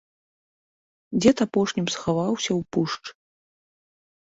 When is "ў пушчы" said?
2.47-3.11